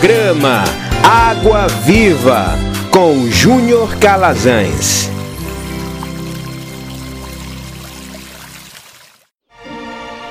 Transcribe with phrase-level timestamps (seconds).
[0.00, 0.64] Programa
[1.04, 2.54] Água Viva
[2.90, 5.10] com Júnior Calazans.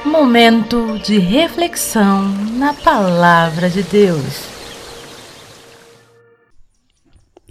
[0.03, 2.27] Momento de reflexão
[2.57, 4.47] na Palavra de Deus.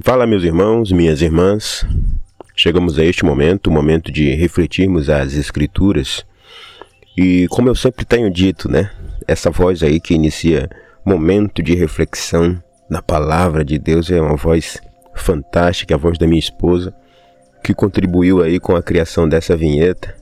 [0.03, 1.87] Fala, meus irmãos, minhas irmãs.
[2.57, 6.27] Chegamos a este momento, o momento de refletirmos as Escrituras.
[7.17, 8.91] E como eu sempre tenho dito, né?
[9.25, 10.69] Essa voz aí que inicia
[11.09, 14.79] momento de reflexão na palavra de Deus é uma voz
[15.15, 16.95] fantástica, a voz da minha esposa,
[17.65, 20.15] que contribuiu aí com a criação dessa vinheta.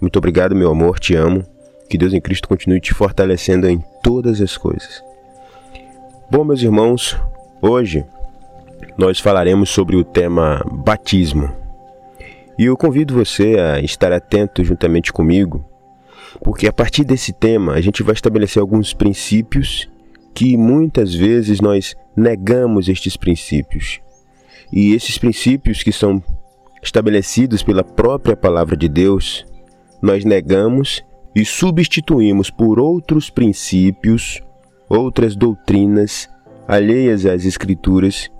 [0.00, 1.44] Muito obrigado, meu amor, te amo.
[1.88, 5.02] Que Deus em Cristo continue te fortalecendo em todas as coisas.
[6.30, 7.18] Bom, meus irmãos,
[7.60, 8.04] hoje
[8.96, 11.50] nós falaremos sobre o tema batismo.
[12.56, 15.64] E eu convido você a estar atento juntamente comigo,
[16.40, 19.89] porque a partir desse tema a gente vai estabelecer alguns princípios
[20.34, 24.00] que muitas vezes nós negamos estes princípios.
[24.72, 26.22] E esses princípios que são
[26.82, 29.44] estabelecidos pela própria palavra de Deus,
[30.00, 34.40] nós negamos e substituímos por outros princípios,
[34.88, 36.28] outras doutrinas
[36.66, 38.30] alheias às Escrituras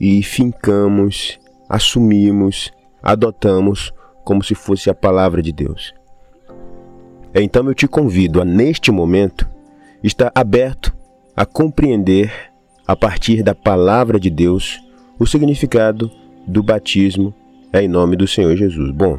[0.00, 3.92] e fincamos, assumimos, adotamos
[4.24, 5.94] como se fosse a palavra de Deus.
[7.34, 9.48] Então eu te convido a, neste momento,
[10.02, 10.94] estar aberto
[11.36, 12.32] a compreender,
[12.86, 14.80] a partir da palavra de Deus,
[15.18, 16.10] o significado
[16.46, 17.34] do batismo
[17.72, 18.90] em nome do Senhor Jesus.
[18.92, 19.18] Bom,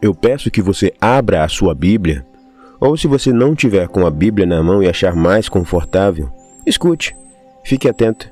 [0.00, 2.24] eu peço que você abra a sua Bíblia,
[2.80, 6.30] ou se você não tiver com a Bíblia na mão e achar mais confortável,
[6.64, 7.14] escute,
[7.62, 8.30] fique atento.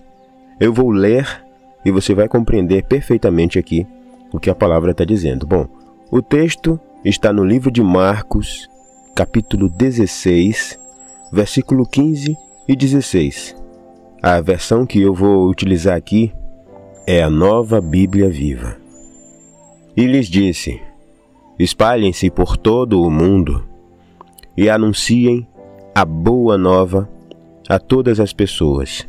[0.59, 1.45] Eu vou ler
[1.85, 3.87] e você vai compreender perfeitamente aqui
[4.33, 5.47] o que a palavra está dizendo.
[5.47, 5.67] Bom,
[6.11, 8.69] o texto está no livro de Marcos,
[9.15, 10.79] capítulo 16,
[11.31, 13.55] versículo 15 e 16.
[14.23, 16.33] A versão que eu vou utilizar aqui
[17.07, 18.77] é a Nova Bíblia Viva.
[19.97, 20.81] E lhes disse:
[21.59, 23.65] Espalhem-se por todo o mundo
[24.57, 25.47] e anunciem
[25.95, 27.09] a boa nova
[27.69, 29.07] a todas as pessoas.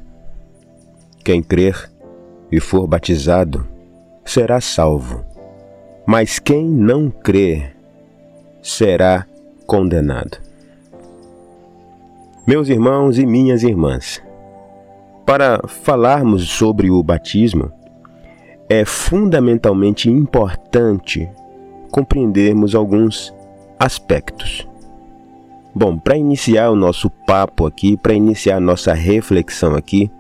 [1.23, 1.89] Quem crer
[2.51, 3.65] e for batizado
[4.23, 5.25] será salvo,
[6.05, 7.75] mas quem não crer
[8.61, 9.25] será
[9.65, 10.38] condenado.
[12.47, 14.22] Meus irmãos e minhas irmãs,
[15.25, 17.72] para falarmos sobre o batismo,
[18.69, 21.28] é fundamentalmente importante
[21.89, 23.33] compreendermos alguns
[23.79, 24.67] aspectos.
[25.73, 30.12] Bom, para iniciar o nosso papo aqui, para iniciar a nossa reflexão aqui,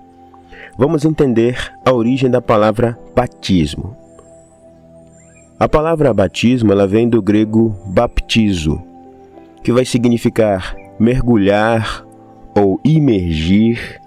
[0.75, 3.95] vamos entender a origem da palavra batismo.
[5.59, 8.81] A palavra batismo ela vem do grego baptizo,
[9.63, 12.04] que vai significar mergulhar
[12.55, 14.01] ou imergir,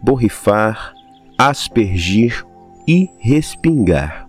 [0.00, 0.94] borrifar,
[1.36, 2.44] aspergir
[2.86, 4.26] e respingar.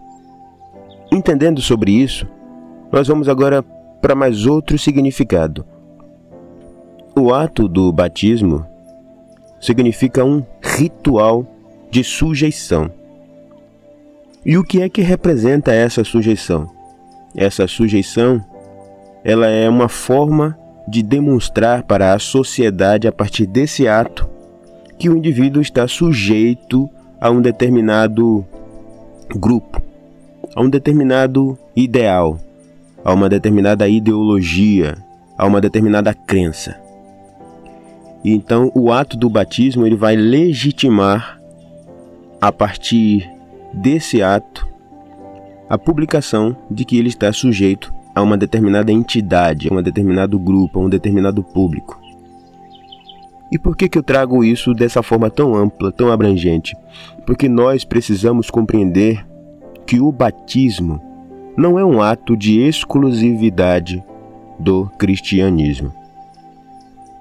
[1.11, 2.27] Entendendo sobre isso,
[2.91, 3.63] nós vamos agora
[4.01, 5.65] para mais outro significado.
[7.15, 8.65] O ato do batismo
[9.59, 11.45] significa um ritual
[11.91, 12.89] de sujeição.
[14.45, 16.69] E o que é que representa essa sujeição?
[17.35, 18.43] Essa sujeição,
[19.23, 20.57] ela é uma forma
[20.89, 24.27] de demonstrar para a sociedade a partir desse ato
[24.97, 26.89] que o indivíduo está sujeito
[27.21, 28.45] a um determinado
[29.35, 29.81] grupo,
[30.55, 32.39] a um determinado ideal,
[33.03, 34.97] a uma determinada ideologia,
[35.37, 36.75] a uma determinada crença.
[38.23, 41.39] E então o ato do batismo ele vai legitimar
[42.41, 43.29] a partir
[43.73, 44.67] desse ato
[45.69, 50.79] a publicação de que ele está sujeito a uma determinada entidade, a um determinado grupo,
[50.79, 51.99] a um determinado público.
[53.51, 56.75] E por que, que eu trago isso dessa forma tão ampla, tão abrangente?
[57.25, 59.25] Porque nós precisamos compreender
[59.87, 61.01] que o batismo
[61.57, 64.03] não é um ato de exclusividade
[64.59, 65.93] do cristianismo.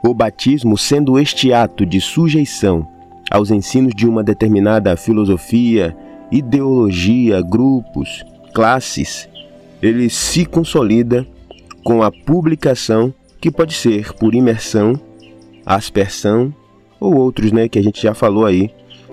[0.04, 2.86] O batismo, sendo este ato de sujeição
[3.30, 5.96] aos ensinos de uma determinada filosofia,
[6.30, 9.28] ideologia, grupos, classes,
[9.82, 11.26] ele se consolida
[11.84, 15.00] com a publicação que pode ser por imersão,
[15.64, 16.52] aspersão
[17.00, 18.70] ou outros, né, que a gente já falou aí,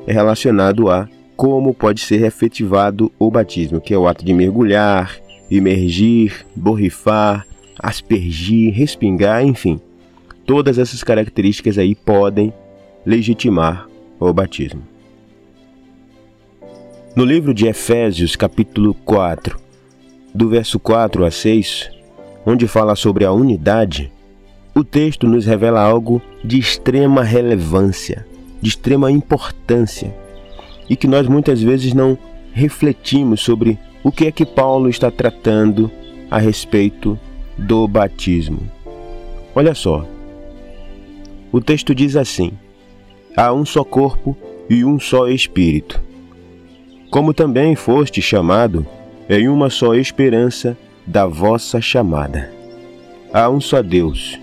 [0.08, 5.16] é relacionado a como pode ser efetivado o batismo, que é o ato de mergulhar,
[5.50, 7.46] imergir, borrifar,
[7.78, 9.80] aspergir, respingar, enfim.
[10.46, 12.54] Todas essas características aí podem
[13.06, 13.88] legitimar
[14.20, 14.82] o batismo.
[17.16, 19.65] No livro de Efésios, capítulo 4,
[20.36, 21.90] do verso 4 a 6,
[22.46, 24.12] onde fala sobre a unidade,
[24.76, 28.28] o texto nos revela algo de extrema relevância.
[28.62, 30.16] de extrema importância
[30.90, 32.18] e que nós muitas vezes não
[32.52, 35.92] refletimos sobre o que é que Paulo está tratando
[36.32, 37.20] a respeito
[37.58, 38.60] do batismo.
[39.54, 40.04] Olha só,
[41.52, 42.54] o texto diz assim:
[43.38, 44.36] há um só corpo
[44.68, 46.02] e um só espírito.
[47.12, 48.86] Como também foste chamado
[49.30, 52.52] em uma só esperança da vossa chamada.
[53.34, 54.40] Há um só Deus,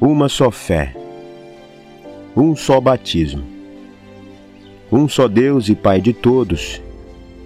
[0.00, 0.94] uma só fé,
[2.36, 3.42] um só batismo,
[4.92, 6.82] um só Deus e Pai de todos,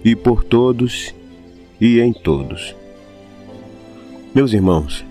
[0.05, 1.15] e por todos
[1.81, 2.75] e em todos.
[4.35, 5.05] Meus irmãos,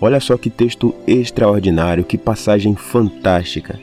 [0.00, 3.78] olha só que texto extraordinário, que passagem fantástica.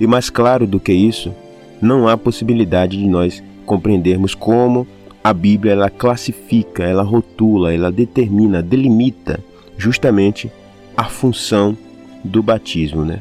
[0.00, 1.34] E mais claro do que isso,
[1.80, 4.86] não há possibilidade de nós compreendermos como
[5.28, 9.44] a Bíblia ela classifica, ela rotula, ela determina, delimita
[9.76, 10.50] justamente
[10.96, 11.76] a função
[12.24, 13.20] do batismo, né?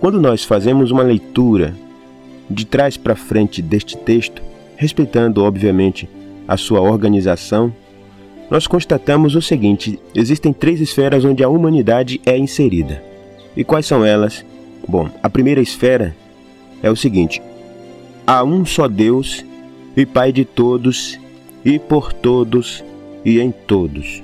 [0.00, 1.74] Quando nós fazemos uma leitura
[2.48, 4.40] de trás para frente deste texto,
[4.74, 6.08] respeitando obviamente
[6.48, 7.70] a sua organização,
[8.50, 13.04] nós constatamos o seguinte: existem três esferas onde a humanidade é inserida.
[13.54, 14.42] E quais são elas?
[14.88, 16.16] Bom, a primeira esfera
[16.82, 17.42] é o seguinte:
[18.26, 19.44] há um só Deus
[19.98, 21.18] e Pai de todos,
[21.64, 22.84] e por todos
[23.24, 24.22] e em todos.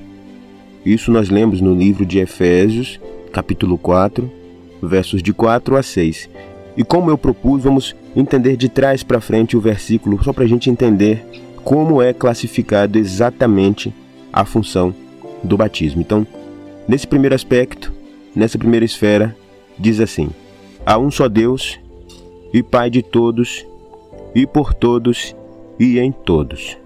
[0.87, 3.01] Isso nós lemos no livro de Efésios,
[3.33, 4.31] capítulo 4,
[4.81, 6.31] versos de 4 a 6.
[6.77, 10.47] E como eu propus, vamos entender de trás para frente o versículo, só para a
[10.47, 11.27] gente entender
[11.65, 13.93] como é classificado exatamente
[14.33, 14.95] a função
[15.43, 16.01] do batismo.
[16.01, 16.25] Então,
[16.87, 17.93] nesse primeiro aspecto,
[18.33, 19.37] nessa primeira esfera,
[19.77, 20.31] diz assim:
[20.87, 21.81] Há um só Deus
[22.53, 23.67] e Pai de todos,
[24.37, 25.35] e por todos
[25.79, 26.77] e em todos.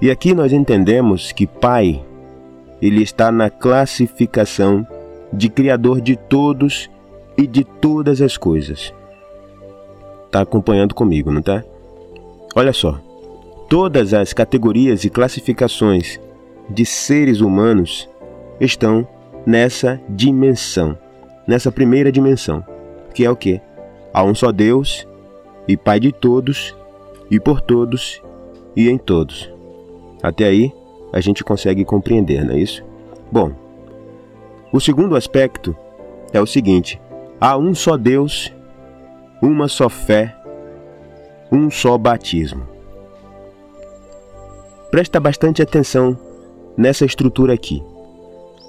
[0.00, 2.02] E aqui nós entendemos que Pai,
[2.80, 4.86] ele está na classificação
[5.32, 6.90] de Criador de todos
[7.36, 8.92] e de todas as coisas.
[10.26, 11.62] Está acompanhando comigo, não tá?
[12.54, 13.00] Olha só.
[13.68, 16.20] Todas as categorias e classificações
[16.68, 18.08] de seres humanos
[18.60, 19.06] estão
[19.46, 20.98] nessa dimensão,
[21.46, 22.64] nessa primeira dimensão,
[23.14, 23.60] que é o que?
[24.12, 25.06] Há um só Deus
[25.66, 26.74] e Pai de todos
[27.32, 28.22] e por todos
[28.76, 29.50] e em todos.
[30.22, 30.70] Até aí
[31.10, 32.84] a gente consegue compreender, não é isso?
[33.32, 33.52] Bom,
[34.70, 35.74] o segundo aspecto
[36.30, 37.00] é o seguinte:
[37.40, 38.52] há um só Deus,
[39.40, 40.36] uma só fé,
[41.50, 42.68] um só batismo.
[44.90, 46.18] Presta bastante atenção
[46.76, 47.82] nessa estrutura aqui.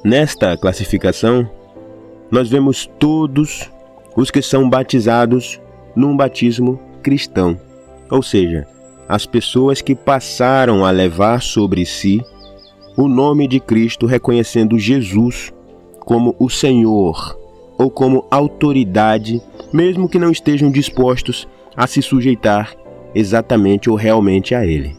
[0.06, 1.50] Nesta classificação,
[2.32, 3.70] nós vemos todos
[4.16, 5.60] os que são batizados
[5.96, 7.60] num batismo cristão,
[8.10, 8.68] ou seja,
[9.08, 12.22] as pessoas que passaram a levar sobre si
[12.96, 15.52] o nome de Cristo, reconhecendo Jesus
[16.00, 17.38] como o Senhor
[17.78, 19.42] ou como autoridade,
[19.72, 22.76] mesmo que não estejam dispostos a se sujeitar
[23.16, 24.96] exatamente ou realmente a Ele.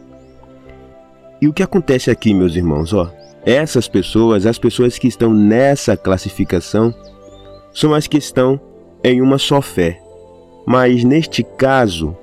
[1.40, 3.10] E o que acontece aqui, meus irmãos, ó,
[3.44, 6.94] essas pessoas, as pessoas que estão nessa classificação,
[7.72, 8.58] são as que estão
[9.02, 10.00] em uma só fé.
[10.66, 12.16] Mas neste caso,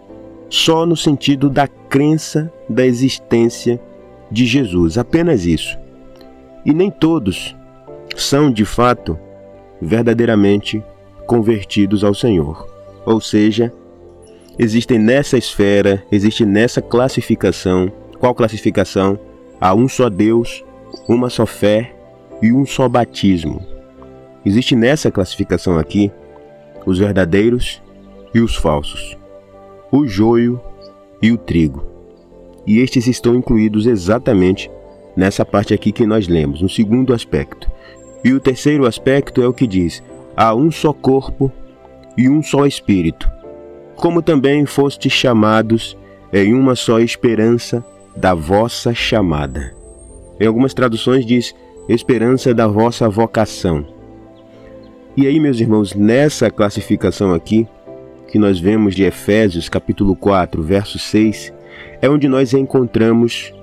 [0.51, 3.81] só no sentido da crença da existência
[4.29, 5.75] de Jesus, apenas isso.
[6.63, 7.55] E nem todos
[8.15, 9.17] são de fato
[9.81, 10.83] verdadeiramente
[11.25, 12.67] convertidos ao Senhor.
[13.03, 13.73] Ou seja,
[14.59, 17.91] existem nessa esfera, existe nessa classificação
[18.21, 19.17] qual classificação?
[19.59, 20.63] Há um só Deus,
[21.07, 21.91] uma só fé
[22.39, 23.65] e um só batismo.
[24.45, 26.11] Existe nessa classificação aqui
[26.85, 27.81] os verdadeiros
[28.31, 29.17] e os falsos,
[29.91, 30.59] o joio
[31.21, 31.85] e o trigo.
[32.65, 34.69] E estes estão incluídos exatamente
[35.15, 37.69] nessa parte aqui que nós lemos, no segundo aspecto.
[38.23, 40.01] E o terceiro aspecto é o que diz:
[40.35, 41.51] há um só corpo
[42.17, 43.29] e um só espírito,
[43.95, 45.97] como também fostes chamados
[46.31, 47.83] em uma só esperança
[48.15, 49.75] da vossa chamada.
[50.39, 51.53] Em algumas traduções diz
[51.89, 53.85] esperança da vossa vocação.
[55.15, 57.67] E aí, meus irmãos, nessa classificação aqui,
[58.31, 61.53] que nós vemos de Efésios capítulo 4, verso 6,
[62.01, 63.53] é onde nós encontramos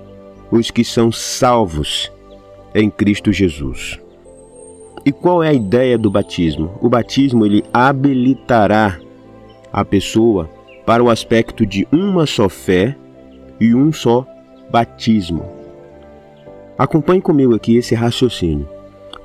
[0.51, 2.11] os que são salvos
[2.75, 3.99] em Cristo Jesus.
[5.03, 6.71] E qual é a ideia do batismo?
[6.81, 8.99] O batismo ele habilitará
[9.73, 10.47] a pessoa
[10.85, 12.95] para o aspecto de uma só fé
[13.59, 14.23] e um só
[14.69, 15.43] batismo.
[16.77, 18.69] Acompanhe comigo aqui esse raciocínio.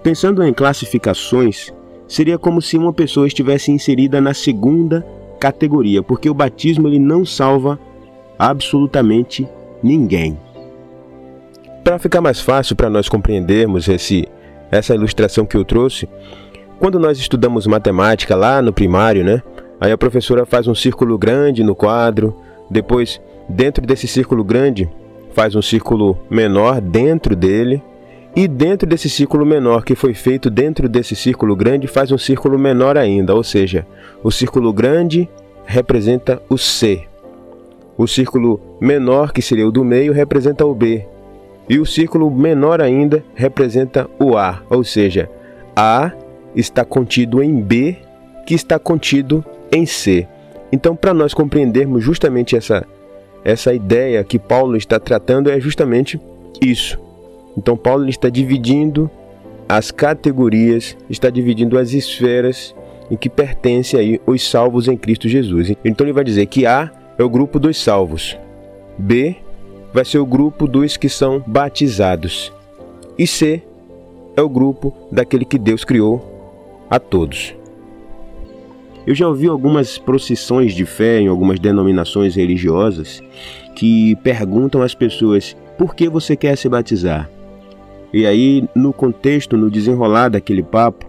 [0.03, 1.71] Pensando em classificações,
[2.09, 5.07] seria como se uma pessoa estivesse inserida na segunda
[5.45, 7.79] categoria, porque o batismo ele não salva
[8.39, 9.47] absolutamente
[9.83, 10.39] ninguém.
[11.85, 14.27] Para ficar mais fácil para nós compreendermos esse,
[14.71, 16.09] essa ilustração que eu trouxe,
[16.77, 19.43] Quando nós estudamos matemática lá no primário, né?
[19.81, 22.35] Aí a professora faz um círculo grande no quadro,
[22.69, 24.89] depois, dentro desse círculo grande,
[25.35, 27.81] faz um círculo menor dentro dele,
[28.37, 32.59] e dentro desse círculo menor que foi feito dentro desse círculo grande, faz um círculo
[32.59, 33.87] menor ainda, ou seja,
[34.25, 35.29] o círculo grande
[35.65, 37.05] representa o C.
[37.97, 41.07] O círculo menor, que seria o do meio, representa o B.
[41.69, 45.31] E o círculo menor ainda representa o A, ou seja,
[45.77, 46.11] A
[46.57, 47.97] está contido em B,
[48.47, 50.27] que está contido em C.
[50.73, 52.85] Então, para nós compreendermos justamente essa,
[53.45, 56.21] essa ideia que Paulo está tratando, é justamente
[56.61, 57.04] isso.
[57.57, 59.11] Então, Paulo está dividindo
[59.69, 62.75] as categorias, está dividindo as esferas
[63.11, 65.73] em que pertencem aí os salvos em Cristo Jesus.
[65.85, 68.37] Então, ele vai dizer que A é o grupo dos salvos,
[68.99, 69.37] B
[69.93, 72.53] vai ser o grupo dos que são batizados,
[73.17, 73.63] e C
[74.37, 77.55] é o grupo daquele que Deus criou a todos.
[79.07, 83.23] Eu já ouvi algumas procissões de fé em algumas denominações religiosas
[83.77, 87.31] que perguntam às pessoas por que você quer se batizar.
[88.15, 91.05] E aí, no contexto, no desenrolar daquele papo,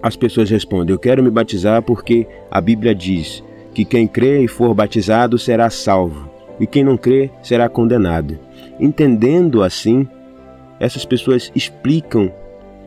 [0.00, 3.42] as pessoas respondem: Eu quero me batizar porque a Bíblia diz
[3.74, 8.38] que quem crê e for batizado será salvo, e quem não crê será condenado.
[8.78, 10.06] Entendendo assim,
[10.78, 12.32] essas pessoas explicam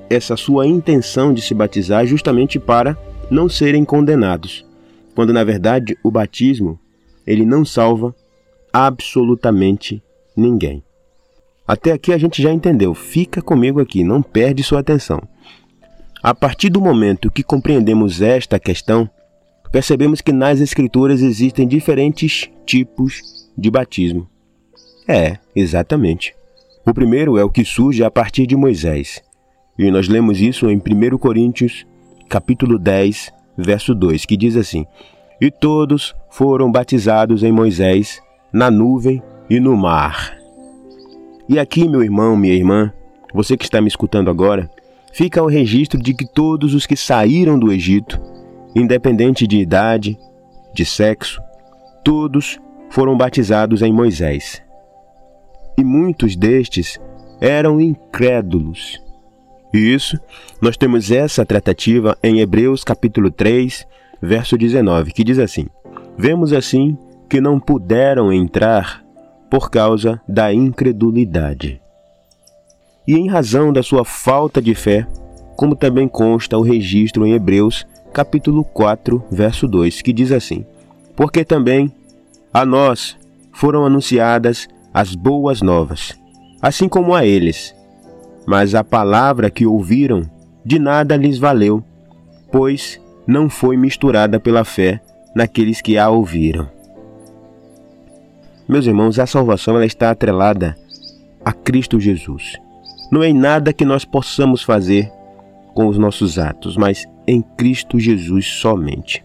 [0.10, 2.98] essa sua intenção de se batizar justamente para
[3.30, 4.66] não serem condenados,
[5.14, 6.80] quando na verdade o batismo
[7.28, 8.16] ele não salva
[8.72, 10.02] absolutamente
[10.34, 10.82] ninguém.
[11.68, 12.94] Até aqui a gente já entendeu.
[12.94, 15.22] Fica comigo aqui, não perde sua atenção.
[16.22, 19.10] A partir do momento que compreendemos esta questão,
[19.72, 23.22] percebemos que nas Escrituras existem diferentes tipos
[23.58, 24.28] de batismo.
[25.08, 26.34] É, exatamente.
[26.86, 29.22] O primeiro é o que surge a partir de Moisés.
[29.78, 31.86] E nós lemos isso em 1 Coríntios
[32.30, 34.86] capítulo 10, verso 2, que diz assim:
[35.40, 40.43] E todos foram batizados em Moisés, na nuvem e no mar.
[41.54, 42.92] E aqui, meu irmão, minha irmã,
[43.32, 44.72] você que está me escutando agora,
[45.12, 48.20] fica o registro de que todos os que saíram do Egito,
[48.76, 50.18] independente de idade,
[50.74, 51.40] de sexo,
[52.04, 54.64] todos foram batizados em Moisés.
[55.78, 57.00] E muitos destes
[57.40, 59.00] eram incrédulos
[59.72, 60.20] e isso,
[60.60, 63.88] nós temos essa tratativa em Hebreus capítulo 3,
[64.20, 65.68] verso 19, que diz assim:
[66.18, 66.98] Vemos assim
[67.30, 69.03] que não puderam entrar
[69.54, 71.80] por causa da incredulidade.
[73.08, 75.06] E em razão da sua falta de fé,
[75.56, 80.66] como também consta o registro em Hebreus capítulo 4, verso 2, que diz assim:
[81.16, 81.94] Porque também
[82.52, 83.16] a nós
[83.52, 86.18] foram anunciadas as boas novas,
[86.60, 87.76] assim como a eles
[88.48, 90.24] mas a palavra que ouviram
[90.66, 91.84] de nada lhes valeu,
[92.52, 95.00] pois não foi misturada pela fé
[95.36, 96.73] naqueles que a ouviram.
[98.68, 100.76] Meus irmãos, a salvação ela está atrelada
[101.44, 102.54] a Cristo Jesus.
[103.12, 105.12] Não é em nada que nós possamos fazer
[105.74, 109.24] com os nossos atos, mas em Cristo Jesus somente.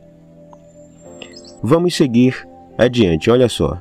[1.62, 3.78] Vamos seguir adiante, olha só.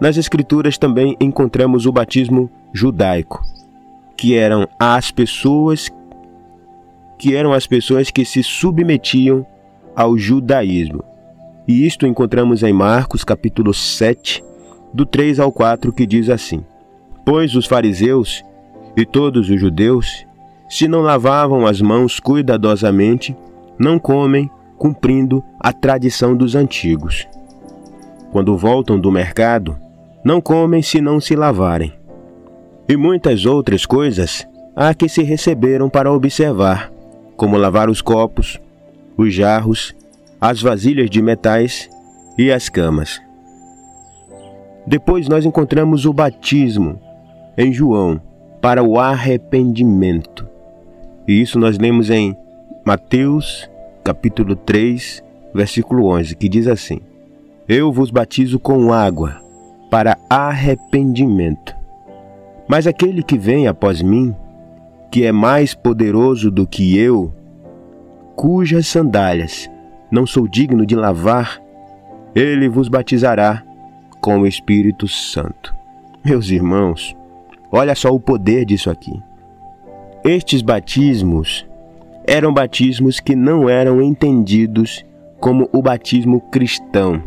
[0.00, 3.42] Nas Escrituras também encontramos o batismo judaico,
[4.16, 5.90] que eram as pessoas
[7.18, 9.46] que eram as pessoas que se submetiam
[9.94, 11.02] ao judaísmo.
[11.66, 14.44] E isto encontramos em Marcos capítulo 7,
[14.96, 16.64] do 3 ao 4, que diz assim:
[17.24, 18.42] Pois os fariseus
[18.96, 20.26] e todos os judeus,
[20.68, 23.36] se não lavavam as mãos cuidadosamente,
[23.78, 27.28] não comem, cumprindo a tradição dos antigos.
[28.32, 29.76] Quando voltam do mercado,
[30.24, 31.92] não comem se não se lavarem
[32.88, 36.92] e muitas outras coisas há que se receberam para observar,
[37.36, 38.60] como lavar os copos,
[39.16, 39.94] os jarros,
[40.40, 41.88] as vasilhas de metais
[42.38, 43.20] e as camas.
[44.86, 47.00] Depois nós encontramos o batismo
[47.56, 48.20] em João
[48.60, 50.46] para o arrependimento.
[51.26, 52.36] E isso nós lemos em
[52.84, 53.68] Mateus,
[54.04, 57.00] capítulo 3, versículo 11, que diz assim:
[57.68, 59.40] Eu vos batizo com água
[59.90, 61.76] para arrependimento
[62.68, 64.34] mas aquele que vem após mim,
[65.10, 67.32] que é mais poderoso do que eu,
[68.34, 69.70] cujas sandálias
[70.10, 71.60] não sou digno de lavar,
[72.34, 73.62] ele vos batizará
[74.20, 75.74] com o Espírito Santo.
[76.24, 77.16] Meus irmãos,
[77.70, 79.22] olha só o poder disso aqui.
[80.24, 81.66] Estes batismos
[82.26, 85.04] eram batismos que não eram entendidos
[85.38, 87.22] como o batismo cristão,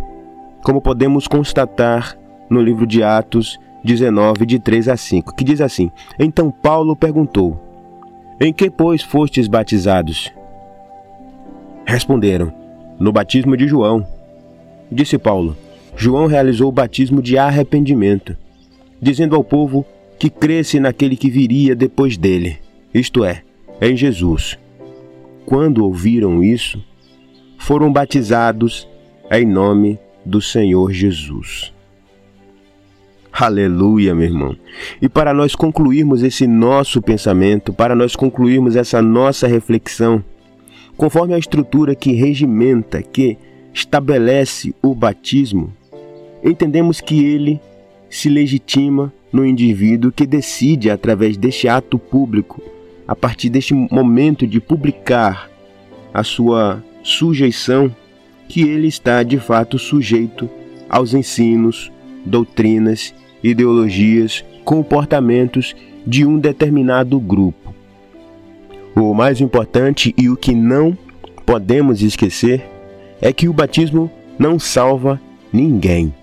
[0.62, 2.18] como podemos constatar
[2.50, 7.58] no livro de Atos, 19, de 3 a 5, que diz assim: Então Paulo perguntou:
[8.40, 10.34] Em que, pois, fostes batizados?
[11.86, 12.52] Responderam:
[13.00, 14.06] No batismo de João.
[14.92, 15.56] Disse Paulo:
[16.02, 18.34] João realizou o batismo de arrependimento,
[19.02, 19.86] dizendo ao povo
[20.18, 22.58] que cresce naquele que viria depois dele,
[22.94, 23.44] isto é,
[23.82, 24.58] em Jesus.
[25.46, 26.82] Quando ouviram isso,
[27.58, 28.88] foram batizados
[29.30, 31.74] em nome do Senhor Jesus.
[33.30, 34.56] Aleluia, meu irmão.
[35.02, 40.24] E para nós concluirmos esse nosso pensamento, para nós concluirmos essa nossa reflexão,
[40.96, 43.38] conforme a estrutura que regimenta, que
[43.74, 45.74] estabelece o batismo,
[46.44, 47.60] entendemos que ele
[48.10, 52.62] se legitima no indivíduo que decide, através deste ato público,
[53.08, 55.50] a partir deste momento de publicar
[56.14, 57.94] a sua sujeição,
[58.48, 60.50] que ele está de fato sujeito
[60.90, 61.92] aos ensinos,
[62.26, 67.74] doutrinas, ideologias, comportamentos de um determinado grupo.
[68.96, 70.98] O mais importante e o que não
[71.46, 72.68] podemos esquecer
[73.22, 75.22] é que o batismo não salva
[75.54, 76.14] ninguém.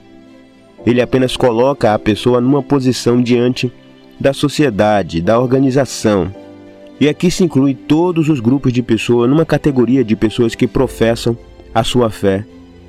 [0.87, 3.73] Ele apenas coloca a pessoa numa posição diante
[4.21, 6.33] da sociedade, da organização.
[7.01, 11.37] E aqui se inclui todos os grupos de pessoas numa categoria de pessoas que professam
[11.75, 12.47] a sua fé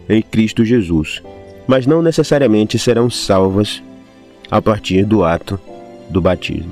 [0.08, 1.22] em Cristo Jesus,
[1.68, 3.84] mas não necessariamente serão salvas
[4.50, 5.60] a partir do ato
[6.10, 6.72] do batismo.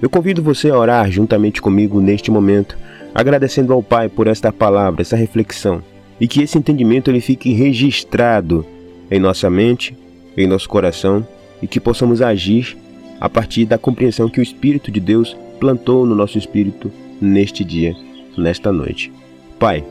[0.00, 2.78] Eu convido você a orar juntamente comigo neste momento,
[3.14, 5.82] agradecendo ao Pai por esta palavra, essa reflexão,
[6.18, 8.64] e que esse entendimento ele fique registrado
[9.10, 9.96] em nossa mente,
[10.36, 11.26] em nosso coração,
[11.62, 12.76] e que possamos agir
[13.20, 17.94] a partir da compreensão que o Espírito de Deus plantou no nosso espírito neste dia,
[18.36, 19.12] nesta noite.
[19.58, 19.84] Pai,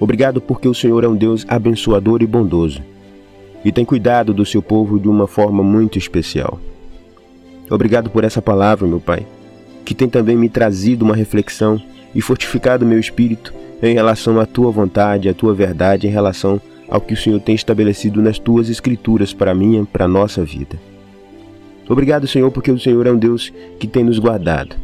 [0.00, 2.82] obrigado porque o Senhor é um Deus abençoador e bondoso
[3.64, 6.60] e tem cuidado do seu povo de uma forma muito especial.
[7.68, 9.26] Obrigado por essa palavra, meu Pai,
[9.84, 11.80] que tem também me trazido uma reflexão
[12.14, 17.00] e fortificado meu espírito em relação à tua vontade, à tua verdade, em relação ao
[17.00, 20.78] que o Senhor tem estabelecido nas tuas escrituras para mim e para a nossa vida.
[21.88, 24.74] Obrigado, Senhor, porque o Senhor é um Deus que tem nos guardado.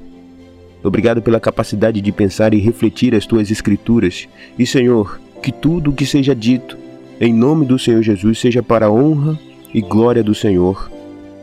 [0.85, 4.29] Obrigado pela capacidade de pensar e refletir as tuas escrituras.
[4.59, 6.77] E, Senhor, que tudo o que seja dito
[7.21, 9.39] em nome do Senhor Jesus, seja para a honra
[9.73, 10.91] e glória do Senhor,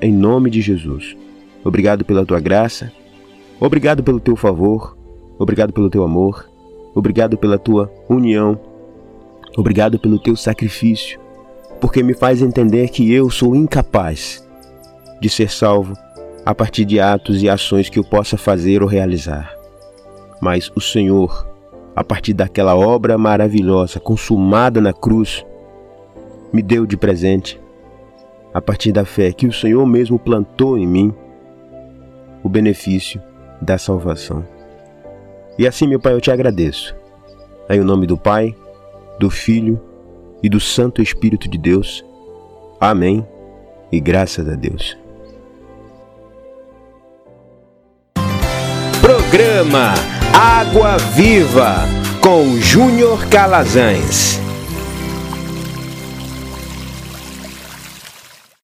[0.01, 1.15] em nome de Jesus.
[1.63, 2.91] Obrigado pela tua graça,
[3.61, 4.97] obrigado pelo teu favor,
[5.37, 6.49] obrigado pelo teu amor,
[6.93, 8.59] obrigado pela tua união,
[9.57, 11.19] obrigado pelo teu sacrifício,
[11.79, 14.45] porque me faz entender que eu sou incapaz
[15.21, 15.93] de ser salvo
[16.45, 19.53] a partir de atos e ações que eu possa fazer ou realizar.
[20.41, 21.47] Mas o Senhor,
[21.95, 25.45] a partir daquela obra maravilhosa consumada na cruz,
[26.51, 27.59] me deu de presente,
[28.53, 31.13] a partir da fé que o Senhor mesmo plantou em mim,
[32.43, 33.21] o benefício
[33.61, 34.45] da salvação.
[35.57, 36.95] E assim, meu Pai, eu te agradeço.
[37.69, 38.55] Em nome do Pai,
[39.19, 39.79] do Filho
[40.41, 42.03] e do Santo Espírito de Deus.
[42.79, 43.25] Amém.
[43.91, 44.97] E graças a Deus.
[49.01, 49.93] Programa
[50.33, 51.75] Água Viva
[52.21, 54.39] com Júnior Calazans.